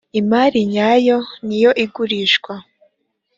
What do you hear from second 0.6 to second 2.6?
nyayo niyo igurishwa.